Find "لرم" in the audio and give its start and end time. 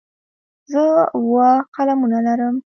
2.27-2.55